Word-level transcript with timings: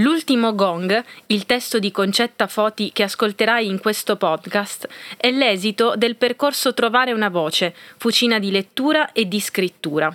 L'ultimo 0.00 0.54
gong, 0.54 1.02
il 1.28 1.46
testo 1.46 1.78
di 1.78 1.90
Concetta 1.90 2.46
Foti 2.46 2.90
che 2.92 3.04
ascolterai 3.04 3.66
in 3.66 3.80
questo 3.80 4.16
podcast, 4.16 4.86
è 5.16 5.30
l'esito 5.30 5.94
del 5.96 6.16
percorso 6.16 6.74
Trovare 6.74 7.12
una 7.12 7.30
voce, 7.30 7.74
fucina 7.96 8.38
di 8.38 8.50
lettura 8.50 9.12
e 9.12 9.26
di 9.26 9.40
scrittura. 9.40 10.14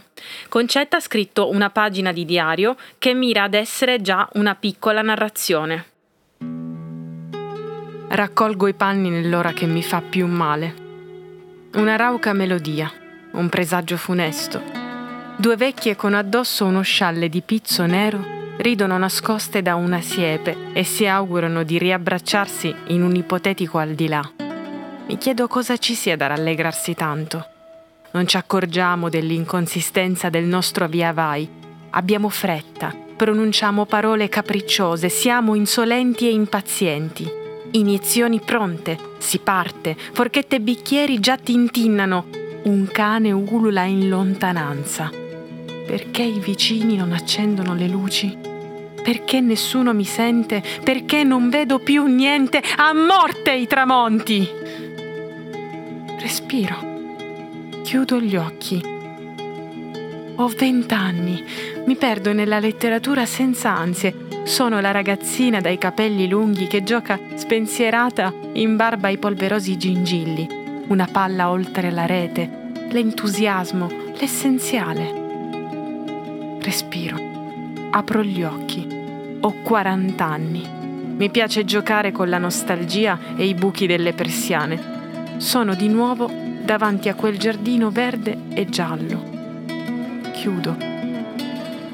Concetta 0.50 0.98
ha 0.98 1.00
scritto 1.00 1.50
una 1.50 1.72
pagina 1.72 2.12
di 2.12 2.26
diario 2.26 2.76
che 3.00 3.16
mira 3.16 3.42
ad 3.42 3.56
essere 3.56 4.02
già 4.02 4.30
una 4.34 4.54
piccola 4.54 5.02
narrazione. 5.02 5.86
Raccolgo 8.08 8.68
i 8.68 8.76
panni 8.76 9.10
nell'ora 9.10 9.52
che 9.52 9.66
mi 9.66 9.82
fa 9.82 10.02
più 10.02 10.28
male. 10.28 10.76
Una 11.74 11.96
rauca 11.96 12.34
melodia, 12.34 12.92
un 13.32 13.50
presagio 13.50 13.98
funesto. 13.98 14.62
Due 15.38 15.56
vecchie 15.56 15.96
con 15.96 16.14
addosso 16.14 16.66
uno 16.66 16.84
scialle 16.84 17.30
di 17.30 17.42
pizzo 17.42 17.88
nero 17.88 18.41
ridono 18.62 18.96
nascoste 18.98 19.64
da 19.64 19.74
una 19.74 20.02
siepe 20.02 20.72
e 20.74 20.84
si 20.84 21.08
augurano 21.08 21.64
di 21.64 21.80
riabbracciarsi 21.80 22.74
in 22.88 23.02
un 23.02 23.16
ipotetico 23.16 23.80
al 23.80 23.94
di 23.94 24.08
là. 24.08 24.22
Mi 25.08 25.18
chiedo 25.18 25.48
cosa 25.48 25.78
ci 25.78 25.96
sia 25.96 26.16
da 26.16 26.28
rallegrarsi 26.28 26.94
tanto. 26.94 27.46
Non 28.12 28.28
ci 28.28 28.38
accorgiamo 28.38 29.10
dell'inconsistenza 29.10 30.30
del 30.30 30.46
nostro 30.46 30.88
via 30.88 31.12
vai. 31.12 31.50
Abbiamo 31.92 32.30
fretta, 32.30 32.96
pronunciamo 33.16 33.86
parole 33.86 34.30
capricciose, 34.30 35.10
siamo 35.10 35.56
insolenti 35.56 36.28
e 36.28 36.32
impazienti. 36.32 37.28
Iniezioni 37.72 38.40
pronte, 38.40 38.98
si 39.18 39.40
parte, 39.40 39.98
forchette 39.98 40.58
e 40.58 40.62
bicchieri 40.62 41.20
già 41.20 41.36
tintinnano. 41.36 42.26
Un 42.64 42.88
cane 42.92 43.32
ulula 43.32 43.86
in 43.86 44.08
lontananza. 44.08 45.10
Perché 45.88 46.22
i 46.22 46.40
vicini 46.40 46.96
non 46.96 47.12
accendono 47.12 47.74
le 47.74 47.88
luci? 47.88 48.50
Perché 49.04 49.42
nessuno 49.42 49.94
mi 49.94 50.06
sente? 50.06 50.62
Perché 50.84 51.24
non 51.24 51.50
vedo 51.50 51.80
più 51.80 52.06
niente? 52.06 52.62
A 52.78 52.94
morte 52.94 53.52
i 53.52 53.66
tramonti! 53.66 54.48
Respiro. 56.20 56.90
Chiudo 57.84 58.20
gli 58.20 58.36
occhi. 58.36 58.82
Ho 60.36 60.48
vent'anni. 60.48 61.44
Mi 61.86 61.96
perdo 61.96 62.32
nella 62.32 62.60
letteratura 62.60 63.26
senza 63.26 63.72
ansie. 63.72 64.28
Sono 64.44 64.80
la 64.80 64.92
ragazzina 64.92 65.62
dai 65.62 65.78
capelli 65.78 66.28
lunghi 66.28 66.68
che 66.68 66.84
gioca 66.84 67.20
spensierata 67.36 68.32
in 68.54 68.76
barba 68.76 69.08
ai 69.08 69.18
polverosi 69.18 69.78
gingilli. 69.78 70.48
Una 70.88 71.08
palla 71.12 71.50
oltre 71.50 71.90
la 71.90 72.06
rete. 72.06 72.70
L'entusiasmo, 72.92 73.90
l'essenziale. 74.20 75.20
Respiro 76.62 77.32
apro 77.92 78.24
gli 78.24 78.42
occhi. 78.44 78.91
Ho 79.42 79.54
40 79.64 80.24
anni. 80.24 80.68
Mi 81.18 81.30
piace 81.30 81.66
giocare 81.66 82.12
con 82.12 82.30
la 82.30 82.38
nostalgia 82.38 83.18
e 83.36 83.46
i 83.46 83.54
buchi 83.54 83.88
delle 83.88 84.14
persiane. 84.14 85.38
Sono 85.38 85.74
di 85.74 85.88
nuovo 85.88 86.30
davanti 86.64 87.10
a 87.10 87.16
quel 87.16 87.38
giardino 87.38 87.90
verde 87.90 88.38
e 88.54 88.70
giallo. 88.70 89.24
Chiudo. 90.34 90.78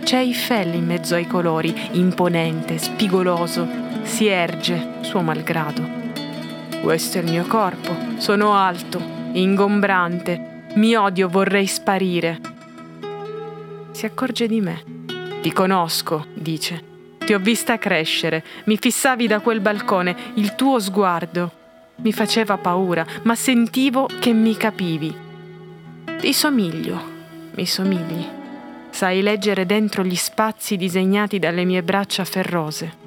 C'è 0.04 0.18
Eiffel 0.18 0.74
in 0.74 0.86
mezzo 0.86 1.16
ai 1.16 1.28
colori, 1.28 1.74
imponente, 1.92 2.78
spigoloso, 2.78 3.68
si 4.04 4.28
erge, 4.28 4.96
suo 5.02 5.22
malgrado. 5.22 5.84
Questo 6.82 7.18
è 7.18 7.22
il 7.22 7.30
mio 7.30 7.46
corpo, 7.46 7.96
sono 8.18 8.54
alto, 8.54 9.02
ingombrante, 9.34 10.66
mi 10.76 10.96
odio, 10.96 11.28
vorrei 11.28 11.66
sparire. 11.66 12.40
Si 13.92 14.06
accorge 14.06 14.48
di 14.48 14.62
me 14.62 14.96
ti 15.48 15.54
conosco, 15.54 16.26
dice. 16.34 16.97
Ti 17.28 17.34
ho 17.34 17.40
vista 17.40 17.78
crescere, 17.78 18.42
mi 18.68 18.78
fissavi 18.78 19.28
da 19.28 19.42
quel 19.42 19.60
balcone, 19.60 20.16
il 20.36 20.56
tuo 20.56 20.80
sguardo 20.80 21.52
mi 21.98 22.14
faceva 22.14 22.58
paura, 22.58 23.06
ma 23.24 23.36
sentivo 23.36 24.08
che 24.20 24.32
mi 24.32 24.56
capivi. 24.56 25.14
Ti 26.20 26.32
somiglio, 26.32 27.02
mi 27.56 27.66
somigli. 27.66 28.26
Sai 28.90 29.22
leggere 29.22 29.66
dentro 29.66 30.04
gli 30.04 30.16
spazi 30.16 30.78
disegnati 30.78 31.38
dalle 31.38 31.66
mie 31.66 31.84
braccia 31.84 32.24
ferrose. 32.24 33.06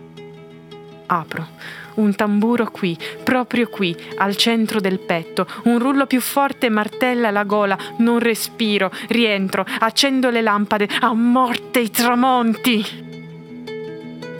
Apro 1.06 1.78
un 1.94 2.14
tamburo 2.14 2.70
qui, 2.70 2.96
proprio 3.24 3.68
qui, 3.68 3.96
al 4.18 4.36
centro 4.36 4.80
del 4.80 5.00
petto, 5.00 5.46
un 5.64 5.78
rullo 5.78 6.04
più 6.04 6.20
forte 6.20 6.68
martella 6.68 7.30
la 7.30 7.44
gola, 7.44 7.78
non 7.98 8.18
respiro, 8.18 8.90
rientro, 9.08 9.64
accendo 9.80 10.28
le 10.28 10.42
lampade, 10.42 10.88
a 11.00 11.14
morte 11.14 11.80
i 11.80 11.90
tramonti. 11.90 13.09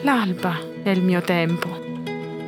L'alba 0.03 0.59
è 0.83 0.89
il 0.89 1.03
mio 1.03 1.21
tempo. 1.21 1.69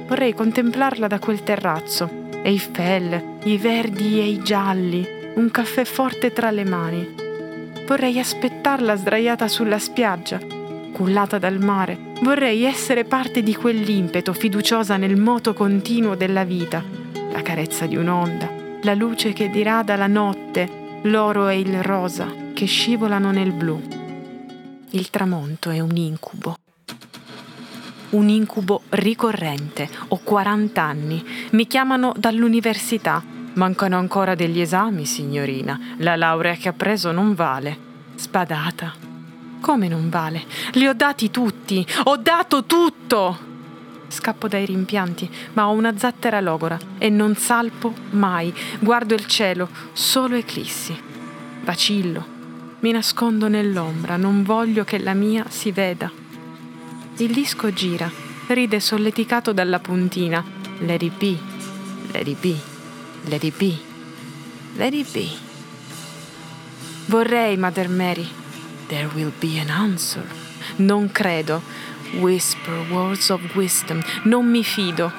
Vorrei 0.06 0.34
contemplarla 0.34 1.06
da 1.06 1.18
quel 1.18 1.42
terrazzo. 1.42 2.20
Eiffel, 2.42 3.38
i 3.44 3.58
verdi 3.58 4.18
e 4.18 4.26
i 4.26 4.42
gialli, 4.42 5.06
un 5.34 5.50
caffè 5.50 5.84
forte 5.84 6.32
tra 6.32 6.50
le 6.50 6.64
mani. 6.64 7.14
Vorrei 7.86 8.18
aspettarla 8.18 8.96
sdraiata 8.96 9.48
sulla 9.48 9.78
spiaggia, 9.78 10.40
cullata 10.92 11.38
dal 11.38 11.58
mare. 11.58 11.98
Vorrei 12.22 12.64
essere 12.64 13.04
parte 13.04 13.42
di 13.42 13.54
quell'impeto 13.54 14.32
fiduciosa 14.32 14.96
nel 14.96 15.16
moto 15.16 15.52
continuo 15.52 16.14
della 16.14 16.44
vita, 16.44 16.82
la 17.30 17.42
carezza 17.42 17.86
di 17.86 17.96
un'onda, 17.96 18.48
la 18.82 18.94
luce 18.94 19.32
che 19.32 19.50
dirada 19.50 19.96
la 19.96 20.06
notte, 20.06 21.00
l'oro 21.02 21.48
e 21.48 21.58
il 21.58 21.82
rosa 21.82 22.32
che 22.54 22.64
scivolano 22.64 23.30
nel 23.30 23.52
blu. 23.52 23.80
Il 24.90 25.10
tramonto 25.10 25.70
è 25.70 25.80
un 25.80 25.96
incubo. 25.96 26.56
Un 28.12 28.28
incubo 28.28 28.82
ricorrente. 28.90 29.88
Ho 30.08 30.18
40 30.22 30.82
anni. 30.82 31.24
Mi 31.52 31.66
chiamano 31.66 32.12
dall'università. 32.14 33.22
Mancano 33.54 33.96
ancora 33.96 34.34
degli 34.34 34.60
esami, 34.60 35.06
signorina. 35.06 35.80
La 35.98 36.16
laurea 36.16 36.54
che 36.54 36.68
ha 36.68 36.74
preso 36.74 37.10
non 37.10 37.34
vale. 37.34 37.90
Spadata, 38.14 38.92
come 39.60 39.88
non 39.88 40.10
vale? 40.10 40.44
Li 40.72 40.86
ho 40.86 40.92
dati 40.92 41.30
tutti! 41.30 41.86
Ho 42.04 42.18
dato 42.18 42.64
tutto! 42.64 43.50
Scappo 44.08 44.46
dai 44.46 44.66
rimpianti, 44.66 45.30
ma 45.54 45.68
ho 45.68 45.72
una 45.72 45.96
zattera 45.96 46.40
logora 46.40 46.78
e 46.98 47.08
non 47.08 47.34
salpo 47.34 47.94
mai. 48.10 48.52
Guardo 48.78 49.14
il 49.14 49.24
cielo, 49.24 49.70
solo 49.94 50.36
eclissi. 50.36 50.94
Vacillo. 51.62 52.26
Mi 52.80 52.90
nascondo 52.90 53.48
nell'ombra, 53.48 54.18
non 54.18 54.42
voglio 54.42 54.84
che 54.84 54.98
la 54.98 55.14
mia 55.14 55.46
si 55.48 55.72
veda. 55.72 56.21
Il 57.16 57.32
disco 57.32 57.72
gira, 57.72 58.10
ride 58.48 58.80
solleticato 58.80 59.52
dalla 59.52 59.78
puntina. 59.78 60.44
It 60.80 61.12
be, 61.18 61.38
let 62.12 62.26
it 62.26 62.38
be, 62.40 62.58
let 64.76 64.94
it 64.94 65.12
be. 65.12 65.28
Vorrei, 67.06 67.56
Mother 67.56 67.88
Mary, 67.88 68.40
There 68.92 69.08
will 69.14 69.32
be 69.38 69.58
an 69.58 69.70
answer. 69.70 70.22
Non 70.76 71.10
credo. 71.12 71.62
Whisper 72.20 72.84
words 72.90 73.30
of 73.30 73.40
wisdom. 73.54 74.02
Non 74.24 74.44
mi 74.44 74.62
fido. 74.62 75.10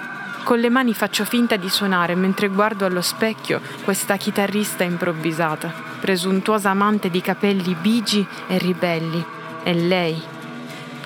Con 0.44 0.60
le 0.60 0.70
mani 0.70 0.94
faccio 0.94 1.26
finta 1.26 1.56
di 1.56 1.70
suonare 1.70 2.14
mentre 2.14 2.50
guardo 2.50 2.86
allo 2.86 3.02
specchio 3.02 3.62
questa 3.84 4.18
chitarrista 4.18 4.84
improvvisata, 4.84 5.74
presuntuosa 6.00 6.70
amante 6.70 7.10
di 7.10 7.20
capelli 7.20 7.76
bigi 7.82 8.24
e 8.48 8.60
ribelli. 8.60 9.26
E 9.64 9.74
lei, 9.74 10.22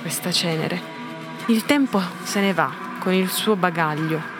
questa 0.08 0.32
cenere. 0.32 0.80
Il 1.48 1.66
tempo 1.66 2.02
se 2.24 2.40
ne 2.40 2.54
va 2.54 2.72
con 3.00 3.12
il 3.12 3.30
suo 3.30 3.58
bagaglio 3.58 4.36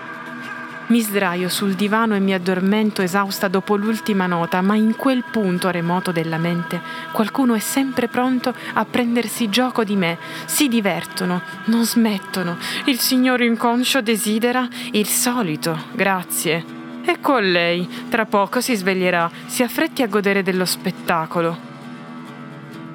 mi 0.88 1.02
sdraio 1.02 1.50
sul 1.50 1.74
divano 1.74 2.16
e 2.16 2.20
mi 2.22 2.34
addormento 2.34 3.02
esausta 3.02 3.50
dopo 3.50 3.76
l'ultima 3.76 4.26
nota, 4.26 4.62
ma 4.62 4.76
in 4.76 4.96
quel 4.96 5.26
punto 5.30 5.70
remoto 5.70 6.14
della 6.14 6.38
mente 6.38 6.80
qualcuno 7.12 7.56
è 7.56 7.60
sempre 7.60 8.08
pronto 8.08 8.54
a 8.74 8.86
prendersi 8.86 9.50
gioco 9.50 9.84
di 9.84 9.98
me. 9.98 10.18
Si 10.46 10.70
divertono, 10.70 11.42
non 11.66 11.84
smettono. 11.84 12.56
Il 12.86 13.00
signore 13.00 13.46
inconscio 13.46 14.02
desidera 14.02 14.66
il 14.92 15.08
solito, 15.08 15.78
grazie. 15.92 16.64
E 17.04 17.20
con 17.20 17.44
lei, 17.44 18.06
tra 18.08 18.26
poco 18.26 18.62
si 18.62 18.74
sveglierà, 18.74 19.30
si 19.46 19.64
affretti 19.64 20.04
a 20.04 20.08
godere 20.08 20.42
dello 20.42 20.64
spettacolo. 20.64 21.67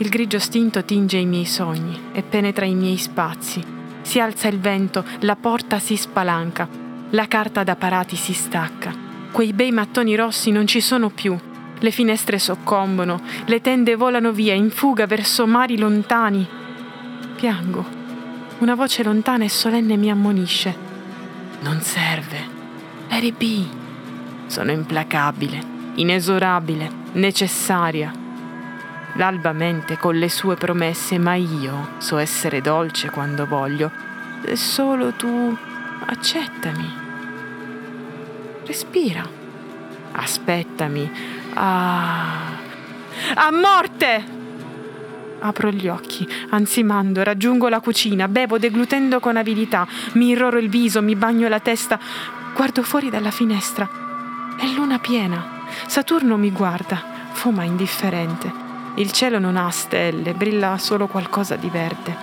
Il 0.02 0.08
grigio 0.08 0.40
stinto 0.40 0.84
tinge 0.84 1.16
i 1.16 1.26
miei 1.26 1.44
sogni 1.44 1.96
e 2.10 2.24
penetra 2.24 2.64
i 2.64 2.74
miei 2.74 2.96
spazi. 2.96 3.62
Si 4.02 4.18
alza 4.18 4.48
il 4.48 4.58
vento, 4.58 5.04
la 5.20 5.36
porta 5.36 5.78
si 5.78 5.96
spalanca, 5.96 6.68
la 7.10 7.28
carta 7.28 7.62
da 7.62 7.76
parati 7.76 8.16
si 8.16 8.32
stacca. 8.32 8.92
Quei 9.30 9.52
bei 9.52 9.70
mattoni 9.70 10.16
rossi 10.16 10.50
non 10.50 10.66
ci 10.66 10.80
sono 10.80 11.08
più. 11.08 11.38
Le 11.78 11.90
finestre 11.92 12.40
soccombono, 12.40 13.20
le 13.44 13.60
tende 13.60 13.94
volano 13.94 14.32
via 14.32 14.54
in 14.54 14.70
fuga 14.70 15.06
verso 15.06 15.46
mari 15.46 15.78
lontani. 15.78 16.44
Piango. 17.36 17.86
Una 18.58 18.74
voce 18.74 19.04
lontana 19.04 19.44
e 19.44 19.48
solenne 19.48 19.96
mi 19.96 20.10
ammonisce. 20.10 20.74
Non 21.60 21.80
serve. 21.80 22.38
It 23.08 23.36
be. 23.36 23.66
Sono 24.48 24.72
implacabile, 24.72 25.62
inesorabile, 25.94 26.90
necessaria. 27.12 28.21
L'alba 29.14 29.52
mente 29.52 29.98
con 29.98 30.16
le 30.16 30.30
sue 30.30 30.56
promesse, 30.56 31.18
ma 31.18 31.34
io 31.34 31.90
so 31.98 32.16
essere 32.16 32.60
dolce 32.60 33.10
quando 33.10 33.46
voglio 33.46 33.90
Se 34.44 34.56
solo 34.56 35.12
tu 35.12 35.56
accettami. 36.06 36.90
Respira. 38.64 39.28
Aspettami. 40.12 41.10
Ah. 41.54 42.52
A 43.34 43.50
morte! 43.52 44.40
Apro 45.40 45.70
gli 45.70 45.88
occhi, 45.88 46.26
ansimando, 46.50 47.22
raggiungo 47.22 47.68
la 47.68 47.80
cucina, 47.80 48.28
bevo 48.28 48.58
deglutendo 48.58 49.18
con 49.18 49.36
avidità, 49.36 49.86
mi 50.12 50.28
irroro 50.28 50.58
il 50.58 50.68
viso, 50.68 51.02
mi 51.02 51.16
bagno 51.16 51.48
la 51.48 51.58
testa, 51.58 51.98
guardo 52.54 52.82
fuori 52.82 53.10
dalla 53.10 53.32
finestra. 53.32 53.88
È 54.56 54.66
luna 54.66 54.98
piena. 54.98 55.60
Saturno 55.86 56.36
mi 56.36 56.52
guarda, 56.52 57.02
fuma 57.32 57.64
indifferente. 57.64 58.61
Il 58.96 59.10
cielo 59.10 59.38
non 59.38 59.56
ha 59.56 59.70
stelle, 59.70 60.34
brilla 60.34 60.76
solo 60.76 61.06
qualcosa 61.06 61.56
di 61.56 61.70
verde. 61.70 62.14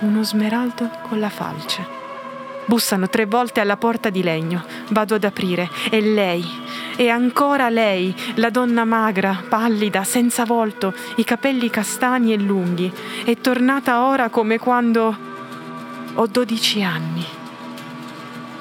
Uno 0.00 0.22
smeraldo 0.22 0.88
con 1.08 1.18
la 1.18 1.28
falce. 1.28 2.00
Bussano 2.64 3.08
tre 3.08 3.26
volte 3.26 3.58
alla 3.58 3.76
porta 3.76 4.08
di 4.08 4.22
legno. 4.22 4.64
Vado 4.90 5.16
ad 5.16 5.24
aprire. 5.24 5.68
È 5.90 6.00
lei. 6.00 6.44
E 6.94 7.08
ancora 7.08 7.68
lei, 7.68 8.14
la 8.36 8.50
donna 8.50 8.84
magra, 8.84 9.42
pallida, 9.48 10.04
senza 10.04 10.44
volto, 10.44 10.94
i 11.16 11.24
capelli 11.24 11.68
castani 11.70 12.32
e 12.32 12.38
lunghi. 12.38 12.92
È 13.24 13.36
tornata 13.38 14.04
ora 14.04 14.28
come 14.28 14.58
quando 14.58 15.16
ho 16.14 16.26
dodici 16.26 16.82
anni. 16.82 17.24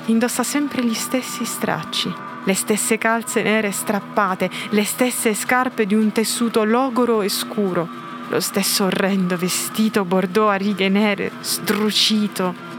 Indossa 0.06 0.42
sempre 0.42 0.84
gli 0.84 0.96
stessi 0.96 1.46
stracci, 1.46 2.12
le 2.44 2.54
stesse 2.54 2.98
calze 2.98 3.42
nere 3.42 3.72
strappate, 3.72 4.50
le 4.70 4.84
stesse 4.84 5.34
scarpe 5.34 5.86
di 5.86 5.96
un 5.96 6.12
tessuto 6.12 6.64
logoro 6.64 7.22
e 7.22 7.30
scuro, 7.30 7.88
lo 8.30 8.40
stesso 8.40 8.86
orrendo 8.86 9.38
vestito 9.38 10.06
bordeaux 10.06 10.52
a 10.52 10.56
righe 10.56 10.90
nere, 10.90 11.32
sdrucito 11.42 12.72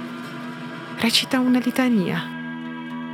recita 1.02 1.40
una 1.40 1.58
litania. 1.58 2.40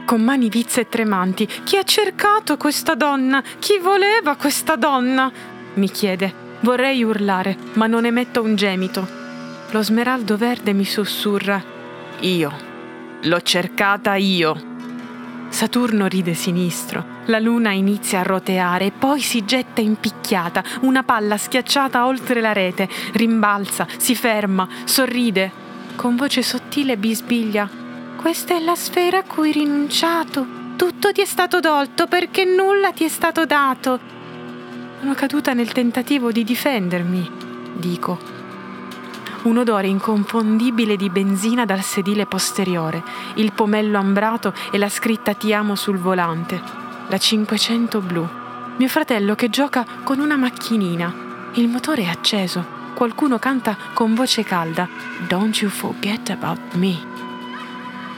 Con 0.05 0.23
mani 0.23 0.51
vizze 0.51 0.83
e 0.83 0.89
tremanti, 0.89 1.47
chi 1.65 1.77
ha 1.79 1.83
cercato 1.83 2.59
questa 2.59 2.95
donna? 2.95 3.43
Chi 3.59 3.79
voleva 3.79 4.37
questa 4.37 4.77
donna? 4.77 5.33
mi 5.75 5.91
chiede. 5.91 6.47
Vorrei 6.61 7.03
urlare, 7.03 7.57
ma 7.75 7.87
non 7.87 8.05
emetto 8.05 8.43
un 8.43 8.57
gemito. 8.57 9.07
Lo 9.71 9.83
smeraldo 9.83 10.37
verde 10.37 10.75
mi 10.75 10.85
sussurra. 10.85 11.63
Io. 12.21 12.53
L'ho 13.23 13.41
cercata 13.41 14.17
io. 14.17 14.77
Saturno 15.49 16.07
ride 16.07 16.35
sinistro. 16.35 17.05
La 17.27 17.39
luna 17.39 17.73
inizia 17.73 18.21
a 18.21 18.23
roteare 18.23 18.87
e 18.87 18.93
poi 18.93 19.21
si 19.21 19.45
getta 19.45 19.81
impicchiata, 19.81 20.63
una 20.83 21.03
palla 21.03 21.37
schiacciata 21.37 22.07
oltre 22.07 22.41
la 22.41 22.53
rete, 22.53 22.89
rimbalza, 23.13 23.87
si 23.97 24.15
ferma, 24.15 24.69
sorride, 24.85 25.51
con 25.97 26.17
voce 26.17 26.43
sottile 26.43 26.97
bisbiglia. 26.97 27.69
Questa 28.17 28.55
è 28.55 28.61
la 28.61 28.77
sfera 28.77 29.19
a 29.19 29.23
cui 29.25 29.49
hai 29.49 29.53
rinunciato. 29.55 30.47
Tutto 30.77 31.13
ti 31.13 31.23
è 31.23 31.27
stato 31.27 31.61
dolto 31.61 32.07
perché 32.07 32.45
nulla 32.45 32.93
ti 32.93 33.05
è 33.05 33.09
stato 33.09 33.47
dato. 33.47 33.99
Sono 35.01 35.15
caduta 35.15 35.55
nel 35.55 35.73
tentativo 35.73 36.31
di 36.31 36.45
difendermi, 36.45 37.31
dico. 37.75 38.38
Un 39.43 39.57
odore 39.57 39.87
inconfondibile 39.87 40.97
di 40.97 41.11
benzina 41.11 41.65
dal 41.65 41.83
sedile 41.83 42.27
posteriore, 42.27 43.03
il 43.35 43.53
pomello 43.53 43.99
ambrato 43.99 44.53
e 44.71 44.79
la 44.79 44.89
scritta 44.89 45.35
Ti 45.35 45.53
amo 45.53 45.75
sul 45.75 45.99
volante. 45.99 46.61
La 47.09 47.19
500 47.19 48.01
blu. 48.01 48.29
Mio 48.77 48.89
fratello 48.89 49.35
che 49.35 49.49
gioca 49.49 49.87
con 50.03 50.19
una 50.19 50.37
macchinina. 50.37 51.27
Il 51.55 51.69
motore 51.69 52.03
è 52.03 52.09
acceso 52.09 52.77
qualcuno 52.99 53.39
canta 53.39 53.77
con 53.93 54.15
voce 54.15 54.43
calda 54.43 54.89
Don't 55.29 55.57
you 55.61 55.71
forget 55.71 56.31
about 56.31 56.75
me. 56.75 56.99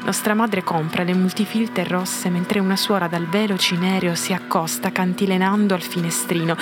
Nostra 0.05 0.33
madre 0.33 0.65
compra 0.65 1.03
le 1.03 1.13
multifilter 1.13 1.87
rosse 1.87 2.31
mentre 2.31 2.61
una 2.61 2.77
suora 2.77 3.07
dal 3.07 3.27
velo 3.27 3.59
cinereo 3.59 4.15
si 4.15 4.33
accosta 4.33 4.91
cantilenando 4.91 5.75
al 5.75 5.83
finestrino. 5.83 6.57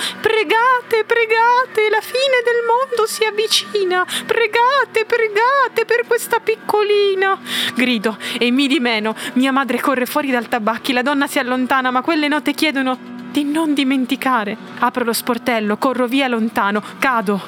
Pregate, 0.79 1.03
pregate, 1.03 1.89
la 1.89 1.99
fine 1.99 2.39
del 2.43 2.63
mondo 2.65 3.05
si 3.05 3.25
avvicina. 3.25 4.05
Pregate, 4.25 5.05
pregate 5.05 5.83
per 5.85 6.07
questa 6.07 6.39
piccolina. 6.39 7.37
Grido 7.75 8.17
e 8.37 8.49
mi 8.49 8.67
di 8.67 8.79
meno. 8.79 9.13
Mia 9.33 9.51
madre 9.51 9.81
corre 9.81 10.05
fuori 10.05 10.31
dal 10.31 10.47
tabacchi, 10.47 10.93
la 10.93 11.01
donna 11.01 11.27
si 11.27 11.37
allontana, 11.37 11.91
ma 11.91 12.01
quelle 12.01 12.29
note 12.29 12.53
chiedono 12.53 12.97
di 13.29 13.43
non 13.43 13.73
dimenticare. 13.73 14.55
Apro 14.79 15.03
lo 15.03 15.13
sportello, 15.13 15.77
corro 15.77 16.07
via 16.07 16.29
lontano, 16.29 16.81
cado, 16.97 17.41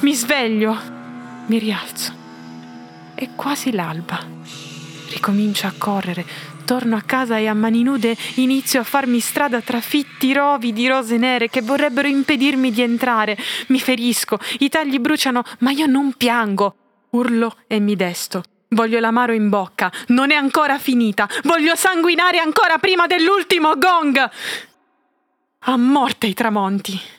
mi 0.00 0.14
sveglio, 0.14 0.76
mi 1.46 1.58
rialzo. 1.58 2.12
È 3.14 3.28
quasi 3.36 3.70
l'alba. 3.72 4.18
Ricomincio 5.10 5.66
a 5.66 5.74
correre, 5.76 6.24
torno 6.68 6.96
a 6.96 7.00
casa 7.00 7.38
e 7.38 7.46
a 7.46 7.54
mani 7.54 7.82
nude 7.82 8.14
inizio 8.34 8.80
a 8.80 8.84
farmi 8.84 9.20
strada 9.20 9.62
tra 9.62 9.80
fitti 9.80 10.34
rovi 10.34 10.74
di 10.74 10.86
rose 10.86 11.16
nere 11.16 11.48
che 11.48 11.62
vorrebbero 11.62 12.06
impedirmi 12.06 12.70
di 12.70 12.82
entrare. 12.82 13.38
Mi 13.68 13.80
ferisco, 13.80 14.38
i 14.58 14.68
tagli 14.68 14.98
bruciano, 14.98 15.42
ma 15.60 15.70
io 15.70 15.86
non 15.86 16.12
piango. 16.12 16.74
Urlo 17.12 17.56
e 17.66 17.80
mi 17.80 17.96
desto. 17.96 18.42
Voglio 18.68 19.00
l'amaro 19.00 19.32
in 19.32 19.48
bocca, 19.48 19.90
non 20.08 20.30
è 20.30 20.34
ancora 20.34 20.78
finita. 20.78 21.26
Voglio 21.44 21.74
sanguinare 21.74 22.38
ancora 22.38 22.76
prima 22.76 23.06
dell'ultimo 23.06 23.72
gong. 23.78 24.30
A 25.60 25.76
morte 25.78 26.26
i 26.26 26.34
tramonti. 26.34 27.16